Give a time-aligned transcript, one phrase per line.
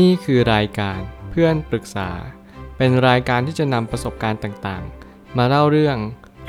[0.00, 2.10] นี่คือรายการเพื่อนปรึกษา
[2.76, 5.96] เป็นรายการที่จะนำประสบการณ์ต่างๆ มาเล่าเรื่อง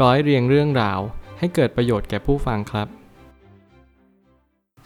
[0.02, 1.00] ร้อยเรียงเรื่องราว
[1.40, 2.88] ให้เกิดประโยชน์แก่ผู้ฟังครับ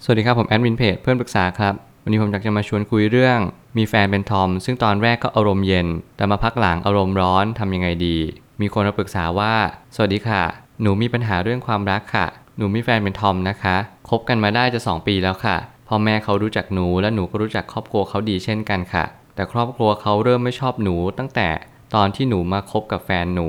[0.04, 1.74] สวัสดีครับผมแอดมินเพจเพื่อนปรึกษาครับ
[2.04, 3.40] วันนี้ผมอยากจะมาชวนคุยเรื่อง
[3.78, 5.88] มีแฟนเป็นทอม ซึ่งตอนแรกก็อารมณ์เย็น
[6.18, 8.18] แต่มาพักหลังอารมณ์ร้อนทำยังไงดี
[8.62, 9.54] มีคนมาปรึกษาว่า
[9.96, 10.44] สวัสดีค่ะ
[10.82, 12.28] หนูมีปัญหาเรื่องความรักค่ะ
[12.58, 13.76] หนูมีแฟนเป็นทอมนะคะ
[14.10, 19.06] คบกันมาได้จะ 2 ปีแล้วค่ะ พ่อแม่เขารู้จักหนูและหนูก็รู้จักครอบครัวเขาดีเช่นกันค่ะ
[19.36, 21.50] แต่ครอบครัวเขาเริ่มไม่ชอบหนูตั้งแต่
[21.96, 23.48] ตอนที่หนูมาคบกับแฟนหนู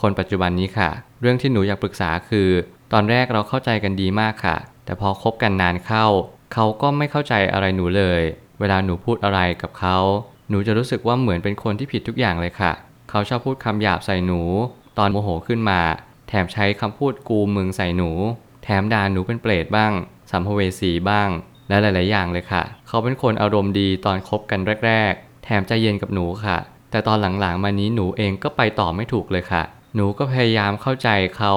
[0.00, 0.90] คนปัจจุบันนี้ค่ะ
[1.20, 2.48] เรื่องที่หนูอยากปรึกษาคือ
[2.92, 6.06] ตอนแรกเราเข้าใจกันดีมากค่ะ แต่พอคบกันนานเข้า
[6.54, 8.22] เขาก็ไม่เข้าใจอะไรหนูเลย
[8.60, 9.98] เวลาหนูพูดอะไรกับเขา
[10.50, 12.72] หนูจะรู้สึกว่าเหมือนเป็นคนที่ผิดทุกอย่างเลยค่ะ
[13.10, 14.40] เขาชอบพูดคำหยาบใส่หนู
[14.98, 15.80] ตอนโมโหขึ้นมา
[16.28, 18.10] แถมใช้คำพูดกูมึงใส่หนู
[18.64, 19.92] แถมด่าหนูเป็นเปรตบ้าง
[20.30, 21.28] สัมภเวสีบ้าง
[21.70, 26.58] และหลาย ๆ อย่างเลยค่ะ เขาเป็นคนอารมณ์ดีตอนคบกันแรก ๆ แถมใจเย็นกับหนูค่ะ
[26.90, 29.62] แต่ตอนหลัง ๆ มานี้หนูเองก็ไปต่อไม่ถูกเลยค่ะ
[29.94, 31.52] หนูก็พยายามเข้าใจเขา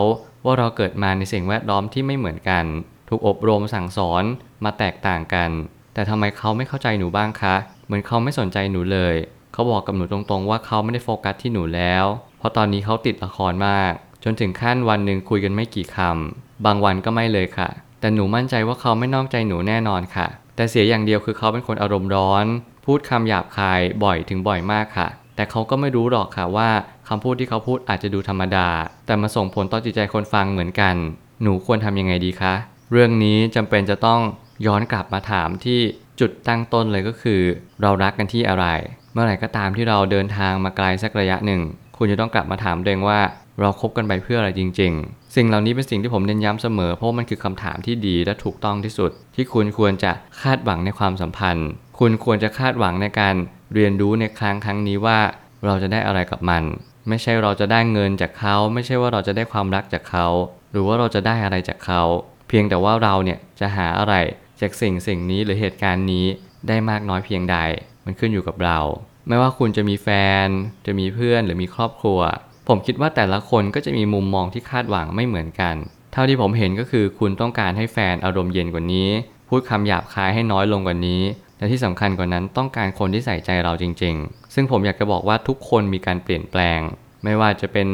[0.45, 2.65] ว่าเราเกิดมาในสิ่งแวดล้อมที่ไม่เหมือนกัน
[3.09, 4.23] ถูกอบรมสั่งสอน
[4.63, 5.49] มาแตกต่างกัน
[5.93, 7.55] แต่ทำไมเขาไม่เข้าใจหนูบ้างคะ
[7.85, 9.15] เหมือนเขาไม่สนใจหนูเลย
[9.53, 12.05] เขาบอกกับหนูตรงๆ ว่าเขาไม่ได้โฟกัสที่หนูแล้ว
[12.37, 17.69] เพราะตอนนี้เขาติดละครมาก จนถึงขั้นวันหนึ่งคุยกันไม่กี่คำบางวันก็ไม่เลยค่ะ
[18.03, 22.45] แต่หนูมั่นใจว่าเขาไม่นอกใจหนูแน่นอนค่ะ แต่เสียอย่างเดียวคือเขาเป็นคนอารมณ์ร้อน
[22.85, 26.69] พูดคำหยาบคายบ่อยถึงบ่อยมากค่ะ แต่เขาก็ไม่รู้หรอกค่ะว่า
[27.09, 28.67] คำพูดที่เขาพูดอาจจะดูธรรมดา
[29.05, 30.95] แต่มาส่งผลต่อจิตใจคนฟังเหมือนกัน
[31.43, 32.53] หนูควรทำยังไงดีคะ
[32.91, 34.19] เรื่องนี้จำเป็นจะต้อง
[34.65, 35.79] ย้อนกลับมาถามที่
[36.19, 37.41] จุดตั้งต้นเลยก็คือ
[37.81, 38.65] เรารักกันที่อะไร
[39.13, 41.61] เมื่อไหร่ก็ตามที่เราเดินทางมาไกลสักระยะหนึ่ง
[41.97, 43.19] คุณจะต้องกลับมาถามตัวเองว่า
[43.59, 53.35] เราคบกันไปเพื่ออะไรจริง ๆ สิ่งเหล่านี้เป็นสิ่งที่ผมเน้นย้ำเสมอ เพราะมันคือคำถามที่ดีและถูกต้องที่สุด ที่คุณควรจะคาดหวังในความสัมพันธ์ คุณควรจะคาดหวังในการ
[53.73, 55.19] เรียนรู้ในครั้งครั้งนี้ว่า
[55.65, 56.63] เราจะได้อะไรกับมัน
[57.09, 60.27] ไม่ใช่เราจะได้เงินจากเขา ไม่ใช่ว่าเราจะได้ความรักจากเขา
[60.71, 62.01] หรือว่าเราจะได้อะไรจากเขา
[62.47, 64.15] เพียงแต่ว่าเราเนี่ยจะหาอะไร
[64.61, 66.25] จากสิ่งสิ่งนี้หรือเหตุการณ์นี้
[66.67, 67.57] ได้มากน้อยเพียงใด
[68.05, 68.79] มันขึ้นอยู่กับเรา
[69.27, 70.09] ไม่ว่าคุณจะมีแฟ
[70.45, 70.47] น
[70.85, 72.19] จะมีเพื่อนหรือมีครอบครัว
[72.67, 75.75] ผมคิดว่าแต่ละคนก็จะมีมุมมองที่คาดหวังไม่เหมือนกัน
[76.13, 79.09] เท่าที่ผมเห็นก็คือคุณต้องการให้แฟนอารมณ์เย็นกว่านี้
[79.49, 81.21] พูดคำหยาบคายให้น้อยลงกว่านี้
[81.57, 86.79] และที่สำคัญกว่านั้นต้องการคนที่ใส่ใจเราจริง ๆ ซึ่งผมอยากจะบอกว่าทุกคนมีการเปลี่ยนแปลง
[87.23, 87.87] ไม่ว่าจะเป็น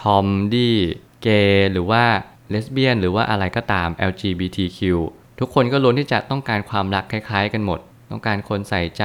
[0.00, 0.76] ทอมดี้
[1.22, 2.04] เกย์หรือว่า
[2.50, 4.80] เลสเบี้ยน หรือว่าอะไรก็ตาม LGBTQ
[5.38, 7.80] ทุกคนก็ล้วนที่จะต้องการความรักคล้าย ๆ กันหมด
[8.10, 9.04] ต้องการคนใส่ใจ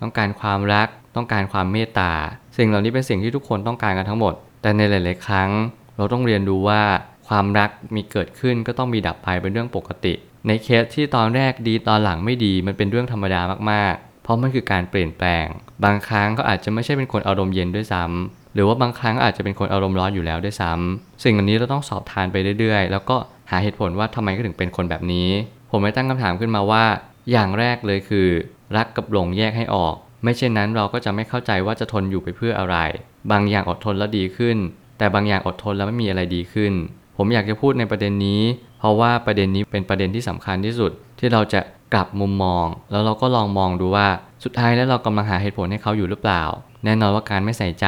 [0.00, 2.12] ต้องการความรัก ต้องการความเมตตา
[2.56, 5.50] สิ่งเหล่านี้เป็นสิ่งที่ทุกคนต้องการกันทั้งหมด แต่ในหลาย ๆ ครั้ง
[5.96, 6.82] เราต้องเรียนรู้ว่า
[7.28, 10.14] ความรักมีเกิดขึ้นก็ต้องมีดับไปเป็นเรื่องปกติ
[10.46, 13.40] ในเคสที่ตอนแรกดีตอนหลังไม่ดีมันเป็นเรื่องธรรมดา
[13.70, 15.46] มาก ๆ เพราะมันคือการเปลี่ยนแปลง
[15.84, 23.16] บางครั้งก็อาจจะไม่ใช่เป็นคนอารมณ์เย็นด้วยซ้ำหรือว่าบางครั้งอาจจะเป็นคนอารมณ์ร้อนอยู่แล้วด้วยซ้ำสิ่งเหล่านี้เราต้องสอบทานไปเรื่อย ๆ แล้วก็
[23.50, 25.28] หาเหตุผลว่าทำไมก็ถึงเป็นคนแบบนี้
[25.70, 26.84] ผมไม่ตั้งคำถามขึ้นมาว่า
[27.30, 28.28] อย่างแรกเลยคือ
[28.76, 32.76] รักกับหลงแยกให้ออก ไม่เช่นนั้นเราก็จะไม่เข้าใจว่าจะทนอยู่ไปเพื่ออะไร
[33.30, 34.56] บางอย่างอดทนแล้วดีขึ้น
[34.98, 36.72] แต่บางอย่างอดทนแล้วไม่มีอะไรดีขึ้น
[37.16, 38.42] ผมอยากจะพูดในประเด็นนี้
[38.78, 41.60] เพราะว่าประเด็นนี้เป็นประเด็นที่สำคัญที่สุด ที่เราจะ
[41.94, 44.08] กลับมุมมอง แล้วเราก็ลองมองดูว่า
[44.44, 46.42] สุดท้ายแล้วเรากำลังหาเหตุผลให้เขาอยู่หรือเปล่า
[46.84, 47.86] แน่นอนว่าการไม่ใส่ใจ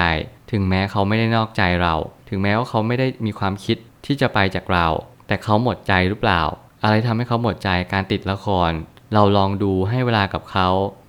[0.50, 1.94] ถึงแม้เขาไม่ได้นอกใจเรา
[2.28, 4.86] ถึงแม้ว่าเขาไม่ได้มีความคิดที่จะไปจากเรา
[5.26, 6.42] แต่เขาหมดใจหรือเปล่า
[6.82, 8.70] อะไรทำให้เขาหมดใจการติดละคร
[9.14, 10.68] เราลองดูให้เวลากับเขา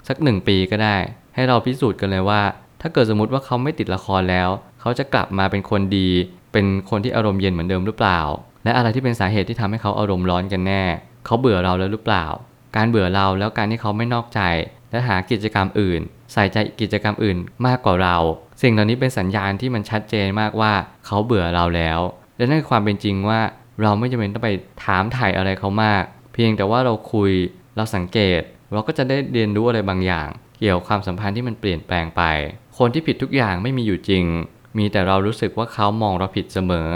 [0.09, 0.97] สักหนึ่งปีก็ได้
[1.35, 2.41] ให้เราพิสูจน์กันเลยว่า
[2.81, 4.49] ถ้าเกิดสมมติว่าเขาไม่ติดละครแล้ว
[4.81, 6.09] เขาจะกลับมาเป็นคนดี
[6.53, 8.19] เป็นคนที่อารมณ์เย็นเหมือนเดิมหรือเปล่า
[8.63, 10.83] และอะไรที่เป็นสาเหตุที่ทำให้เขาอารมณ์ร้อนกันแน่
[11.25, 12.25] เขาเบื่อเราแล้วหรือเปล่า
[12.75, 14.41] การเบื่อเราแล้วการที่เขาไม่นอกใจ
[14.91, 16.01] และหากิจกรรมอื่น
[16.33, 18.17] ใส่ใจกิจกรรมอื่นมากกว่าเรา
[18.61, 20.73] สิ่งเหล่านี้เป็นสัญญาณที่มันชัดเจนมากว่า
[21.05, 21.99] เขาเบื่อเราแล้ว
[22.37, 23.39] และนั่นคือความเป็นจริงว่า
[23.81, 24.49] เราไม่จำเป็นต้องไป
[24.85, 26.03] ถามถ่ายอะไรเขามาก
[26.33, 27.31] เพียงแต่ว่าเราคุย
[27.75, 28.41] เราสังเกต
[28.71, 30.27] เราก็จะได้เรียนรู้อะไรบางอย่าง
[30.59, 32.23] เกี่ยวกับความสัมพันธ์ที่มันเปลี่ยนแปลงไป
[32.77, 34.25] คนที่ผิดทุกอย่างไม่มีอยู่จริง
[34.77, 36.89] มีแต่เรารู้สึกว่าเขามองเราผิดเสมอ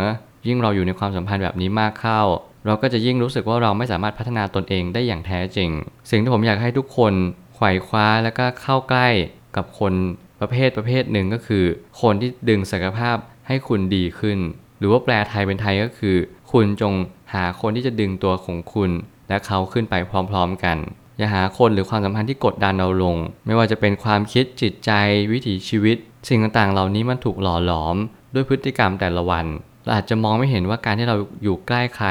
[0.48, 2.22] ยิ่งเราอยู่ในความสัมพันธ์แบบนี้มากเข้า
[2.66, 5.70] เราก็จะยิ่งรู้สึกว่าเราไม่สามารถพัฒนาตนเองได้อย่างแท้จริง
[6.10, 7.14] สิ่งที่ผมอยากให้ทุกคน
[7.56, 9.10] ไขว่คว้าแล้วก็เข้าใกล้
[9.56, 9.94] กับคน
[10.40, 11.66] ประเภทประเภทหนึ่งก็คือ
[12.02, 14.40] คนที่ดึงศักยภาพให้คุณดีขึ้น
[14.80, 16.16] หรือว่าแปลไทยเป็นไทยก็คือ
[16.52, 16.94] คุณจง
[17.34, 18.92] หาคนที่จะดึงตัวของคุณ
[19.30, 19.96] และเขาขึ้นไป
[20.32, 20.78] พร้อมๆกัน
[21.24, 24.92] อย่าหาคนหรือความสัมพันธ์ที่กดดันเราลง ไม่ว่าจะเป็นความคิดจิตใจ
[25.32, 25.98] วิถีชีวิต
[26.30, 27.96] สิ่งต่างๆ เหล่านี้มันถูกหล่อหลอม
[28.34, 29.46] ด้วยพฤติกรรมแต่ละวัน
[29.84, 32.08] เราอาจจะมองไม่เห็นว่าการที่เราอยู่ใกล้ใคร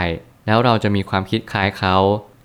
[0.47, 1.97] แล้วเราจะมีความคิดคล้ายเขา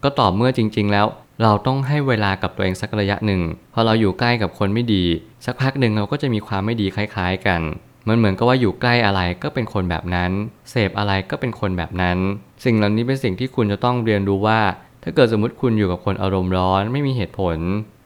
[0.03, 1.05] ก็ต่อเมื่อจริง ๆ แล้ว
[1.43, 3.41] เราต้องให้เวลากับตัวเองสักระยะหนึ่ง
[3.73, 5.03] พอเราอยู่ใกล้กับคนไม่ดี
[5.45, 7.61] สักพักหนึ่งเราก็จะมีความไม่ดีคล้าย ๆ กัน
[8.07, 10.31] มันเหมือนกับว่าอยู่ใกล้อะไรก็เป็นคนแบบนั้น
[10.69, 12.17] เสพอะไรก็เป็นคนแบบนั้น
[12.65, 14.59] สิ่งเหล่านี้เป็นสิ่งที่คุณจะต้องเรียนรู้ว่า
[15.07, 17.57] ถ้าเกิดสมมติคุณอยู่กับคนอารมณ์ร้อนไม่มีเหตุผล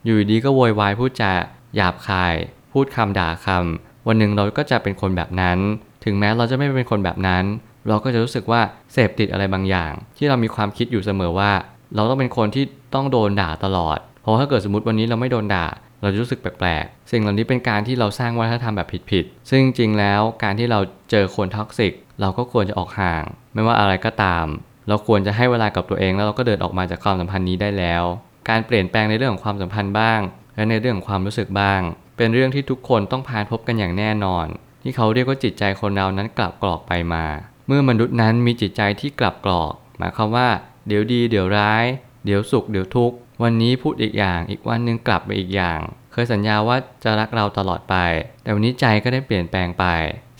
[0.06, 1.32] อยู่ดีก็โวยวายพูดจา
[1.76, 2.36] หยาบคาย
[2.74, 5.58] พูดคำด่าคำวันหนึ่งเราก็จะเป็นคนแบบนั้น
[6.06, 7.44] ถึงแม้เราจะไม่เป็นคนแบบนั้น
[7.88, 8.62] เราก็จะรู้สึกว่า
[8.94, 11.52] เสพติดอะไรบางอย่าง ที่เรามีความคิดอยู่เสมอว่า
[11.96, 12.64] เราต้องเป็นคนที่
[12.96, 15.68] ต้องโดนด่าตลอด เพราะถ้าเกิดสมมติวันนี้เราไม่โดนด่า
[16.02, 20.80] เราจะรู้สึกแปลกๆสิ่งเหล่านี้เป็นการที่เราสร้างวัฒนธรรมแบบผิดๆซึ่งจริงๆแล้วการที่เรา
[21.12, 23.24] เจอคนท็อกซิกเราก็ควรจะออกห่าง
[23.54, 24.46] ไม่ว่าอะไรก็ตาม
[24.88, 28.04] เราควรจะให้เวลากับตัวเองแล้วเราก็เดินออกมาจากความสัมพันธ์นี้ได้แล้ว
[28.50, 30.20] การเปลี่ยนแปลงในเรื่องของความสัมพันธ์บ้าง
[30.56, 31.82] และในเรื่องของความรู้สึกบ้าง
[32.18, 34.46] เป็นเรื่องที่ทุกคนต้องผ่านพบกันอย่างแน่นอน
[34.82, 37.26] ที่เขาเรียกว่าจิตใจคนเรานั้นกลับกรอกไปมา
[37.68, 40.50] เมื่อมนุษย์นั้นมีจิตใจที่กลับกรอก หมายความว่า
[40.88, 41.86] เดี๋ยวดี เดี๋ยวร้าย
[42.26, 45.80] เดี๋ยวสุขเดี๋ยวทุกข์วันนี้พูดอีกอย่าง อีกวันหนึ่งกลับไปอีกอย่าง
[46.12, 47.96] เคยสัญญาว่าจะรักเราตลอดไป
[48.44, 49.86] แต่วันนี้ใจก็ได้เปลี่ยนแปลงไป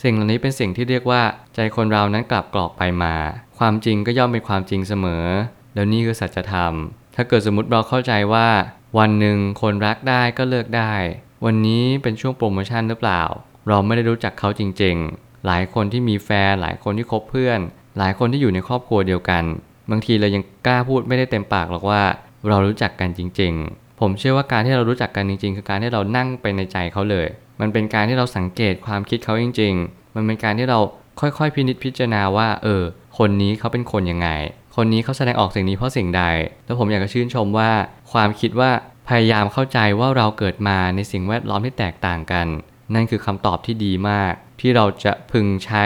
[0.04, 1.22] สิ่งเหล่านี้เป็นสิ่งที่เรียกว่า
[1.56, 3.16] ใจคนเรานั้นกลับกรอกไปมา
[3.60, 5.26] ความจริงก็ย่อมเป็นความจริงเสมอ
[5.74, 6.74] แล้วนี่คือสัจธรรม
[7.16, 8.48] ถ้าเกิดสมมติเราเข้าใจว่า
[8.98, 10.94] วันหนึ่งคนรักได้ก็เลิกได้
[11.46, 13.22] วันนี้เป็นช่วงโปรโมชั่นหรือเปล่า
[13.68, 17.60] เราไม่ได้รู้จักเขาจริง ๆ หลายคนที่มีแฟนหลายคนที่คบเพื่อน
[17.98, 19.44] หลายคนที่อยู่ในครอบครัวเดียวกัน
[19.92, 22.04] บางทีเรายังกล้าพูดไม่ได้เต็มปากหรอกว่า
[22.48, 27.28] เรารู้จักกันจริง ๆ ผมเชื่อว่าการที่เรารู้จักกันจริง ๆ คือการที่เรานั่งไปในใจเขาเลย
[27.62, 30.80] มันเป็นการที่เราสังเกตความคิดเขาจริง ๆ มันเป็นการที่เรา
[31.20, 32.84] ค่อยๆพินิจพิจารณาว่า เออ
[33.18, 34.30] คนนี้เขาเป็นคนยังไง
[34.76, 36.24] คนนี้เขาแสดงออกสิ่งนี้เพราะสิ่งใด
[36.66, 37.72] แล้วผมอยากจะชื่นชมว่า
[38.12, 38.72] ความคิดว่า
[39.10, 42.48] พยายามเข้าใจว่าเราเกิดมาในสิ่งแวดล้อมที่แตกต่างกัน
[42.94, 45.86] นั่นคือคำตอบที่ดีมาก ที่เราจะพึงใช้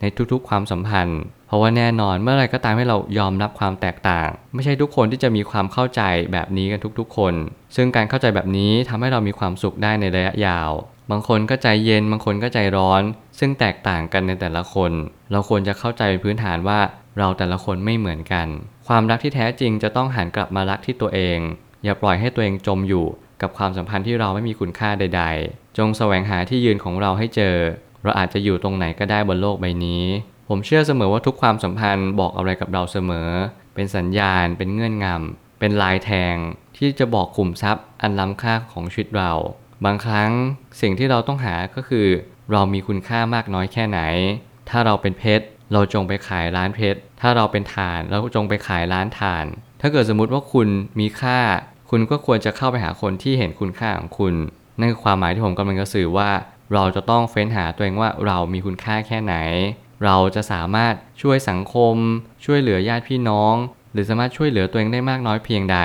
[0.00, 6.02] ในทุกๆ ความสัมพันธ์ เพราะว่าแน่นอนเมื่อไรก็ตามให้เรายอมรับความแตกต่าง ไม่ใช่ทุกคนที่จะมีความเข้าใจ
[6.32, 7.34] แบบนี้กันทุกๆ คน
[7.76, 10.70] ซึ่งการเข้าใจแบบนี้ทำให้เรามีความสุขได้ในระยะยาว
[11.10, 13.02] บางคนก็ใจเย็นบางคนก็ใจร้อน
[13.38, 14.92] ซึ่งแตกต่างกันในแต่ละคน
[15.30, 16.80] เราควรจะเข้าใจพื้นฐานว่า
[17.18, 18.46] เราแต่ละคนไม่เหมือนกัน
[18.88, 21.38] ความรักที่แท้จริงจะต้องหันกลับมารักที่ตัวเอง
[21.84, 23.06] อย่าปล่อยให้ตัวเองจมอยู่
[23.42, 27.56] กับความสัมพันธ์ที่เราไม่มีคุณค่าใด ๆ จงแสวงหาที่ยืนของเราให้เจอ
[28.02, 30.04] เราอาจจะอยู่ตรงไหนก็ได้บนโลกใบนี้
[30.48, 33.28] ผมเชื่อเสมอว่าทุกความสัมพันธ์บอกอะไรกับเราเสมอ
[33.74, 36.36] เป็นสัญญาณ เป็นเงื่อนงำ เป็นลายแทง
[36.76, 39.32] ที่จะบอกขุมทรัพย์อันล้ำค่าของชีวิตเรา
[39.84, 40.30] บางครั้ง
[40.80, 42.06] สิ่งที่เราต้องหาก็คือ
[42.52, 44.00] เรามีคุณค่ามากน้อยแค่ไหน
[44.68, 49.46] ถ้าเราเป็นเพชรเราจงไปขายร้านเพชร ถ้าเราเป็นถ่าน เราจงไปขายร้านถ่าน
[49.80, 50.68] ถ้าเกิดสมมติว่าคุณ
[51.00, 51.38] มีค่า
[51.90, 54.34] คุณก็ควรจะเข้าไปหาคนที่เห็นคุณค่าของคุณ
[54.80, 56.30] นั่นคือความหมายที่ผมกำลังจะสื่อว่า
[56.74, 59.34] เราจะต้องเฟ้นหาตัวเองว่าเรามีคุณค่าแค่ไหน
[60.04, 61.96] เราจะสามารถช่วยสังคม
[62.44, 63.54] ช่วยเหลือญาติพี่น้อง
[63.92, 65.78] หรือสามารถช่วยเหลือตัวเองได้มากน้อยเพียงใด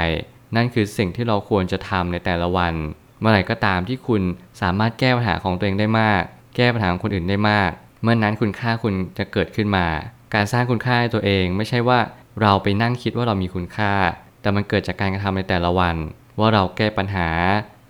[0.55, 2.73] นั่นคือสิ่งที่เราควรจะทำในแต่ละวัน
[3.19, 4.21] เมื่อไหร่ก็ตามที่คุณ
[4.61, 6.23] สามารถแก้ปัญหาของตัวเองได้มาก
[6.55, 7.71] แก้ปัญหาของคนอื่นได้มาก
[8.03, 9.87] เมื่อนั้นคุณค่าคุณจะเกิดขึ้นมา
[10.33, 11.99] การสร้างคุณค่าให้ตัวเอง ไม่ใช่ว่า
[12.41, 13.93] เราไปนั่งคิดว่าเรามีคุณค่า
[14.41, 15.95] แต่มันเกิดจากการกระทำในแต่ละวัน
[16.39, 17.29] ว่าเราแก้ปัญหา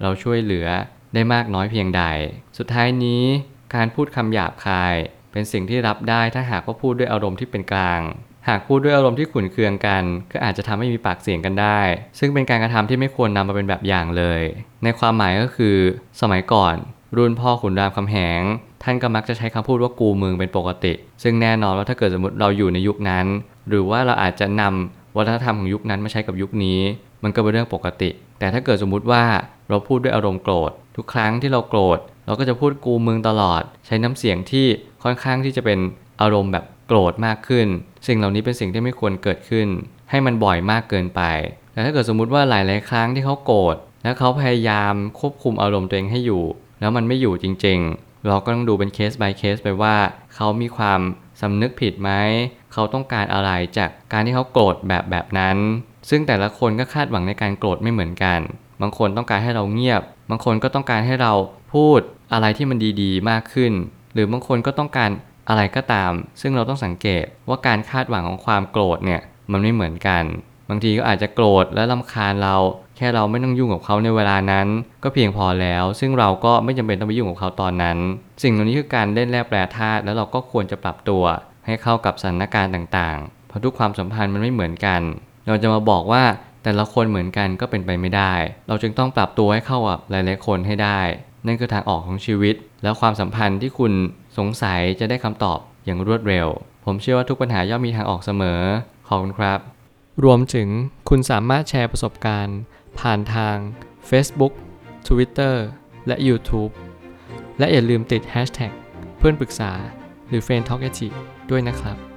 [0.02, 0.68] เราช่วยเหลือ
[1.14, 2.04] ได้มากน้อยเพียงใด
[2.58, 3.24] สุดท้ายนี้
[3.76, 4.96] การพูดคำหยาบคาย
[5.32, 8.02] เป็นสิ่งที่รับได้ถ้าหากว่าพูดด้วยอารมณ์ที่เป็นกลาง
[8.50, 11.80] หากพูดด้วยอารมณ์ที่ขุ่นเคืองกัน ก็อาจจะทำให้มีปากเสียงกันได้
[12.20, 14.42] ซึ่งเป็นการกระทำที่ไม่ควรนำมาเป็นแบบอย่างเลย
[14.84, 15.76] ในความหมายก็คือ
[16.22, 16.76] สมัยก่อน
[17.18, 18.42] รุ่นพ่อขุนรามคำแหง
[18.84, 23.26] ท่านก็มักจะใช้คำพูดว่ากูมึงเป็นปกติ ซึ่งแน่นอนว่าถ้าเกิดสมมติเราอยู่ในยุคนั้น
[23.70, 26.80] หรือว่าเราอาจจะนำวัฒนธรรมของยุคนั้นมาใช้กับยุคนี้
[27.24, 28.10] มันก็เป็นเรื่องปกติ
[28.40, 29.24] แต่ถ้าเกิดสมมุติว่า
[29.70, 34.66] เราพูดด้วยอารมณ์โกรธ ทุกครั้งที่เราโกรธ เราก็จะพูดกูมึงตลอด ใช้น้ำเสียงที่
[35.04, 35.80] ค่อนข้างที่จะเป็น
[36.22, 37.68] อารมณ์แบบโกรธมากขึ้น
[38.08, 39.68] สิ่งเหล่านี้เป็นสิ่งที่ไม่ควรเกิดขึ้น
[40.10, 41.22] ให้มันบ่อยมากเกินไป
[41.72, 46.44] แต่ถ้าเกิดสมมุติว่าหลายๆครั้งที่เขาโกรธแล้วเขาพยายามควบคุมอารมณ์ตัวเองให้อยู่
[46.80, 49.96] แล้วมันไม่อยู่จริง ๆ เราก็ต้องดูเป็นเคส by เคสไปว่า
[50.36, 51.00] เขามีความ
[51.42, 52.12] สำนึกผิดไหม
[52.74, 55.58] เขาต้องการอะไรจากการที่เขาโกรธแบบแบบนั้น
[56.10, 58.40] ซึ่งแต่ละคนก็คาดหวังในการโกรธไม่เหมือนกัน
[58.82, 61.34] บางคนต้องการให้เราเงียบ บางคนก็ต้องการให้เรา
[61.74, 62.00] พูด
[62.34, 63.74] อะไรที่มันดีๆ มากขึ้น
[64.14, 65.10] หรือบางคนก็ต้องการ
[65.50, 66.12] อะไรก็ตาม
[66.42, 70.24] ซึ่งเราต้องสังเกตว่าการคาดหวังของความโกรธเนี่ยมันไม่เหมือนกัน
[70.70, 72.56] บางทีก็อาจจะโกรธและลำคาญเรา
[72.98, 74.68] แค่เราไม่ต้องยุ่งกับเขาในเวลานั้น
[75.04, 77.98] ก็เพียงพอแล้ว ซึ่งเราก็ไม่จำเป็นต้องไปยุ่งกับเขาตอนนั้น
[78.44, 81.24] สิ่งเหล่านี้คือการเล่นแร่แปรธาตุแล้วเราก็ควรจะปรับตัว
[81.66, 85.02] ให้เข้ากับสถานการณ์ต่างๆ เพราะทุกความสัมพันธ์มันไม่เหมือนกัน
[85.48, 86.24] เราจะมาบอกว่า
[86.64, 88.34] แต่ละคนเหมือนกันก็เป็นไปไม่ได้
[88.68, 91.00] เราจึงต้องปรับตัวให้เข้ากับหลายๆคนให้ได้
[91.46, 93.94] นั่นคือทางออกของชีวิต แล้วความสัมพันธ์ที่คุณ
[94.38, 96.48] สงสัยจะได้คำตอบอย่างรวดเร็ว
[96.86, 98.62] ผมเชื่อว่าทุกปัญหาย่อมมีทางออกเสมอ
[99.08, 99.60] ขอบคุณครับ
[100.24, 100.68] รวมถึง
[101.10, 102.60] คุณสามารถแชร์ประสบการณ์
[103.00, 103.56] ผ่านทาง
[104.10, 104.54] Facebook
[105.08, 105.56] Twitter
[106.08, 106.72] และ YouTube
[107.60, 108.72] และอย่าลืมติด Hashtag
[109.18, 109.72] เพื่อนปรึกษา
[110.28, 110.80] หรือ f r ร e n d Talk
[111.50, 112.11] ด้วยนะครับ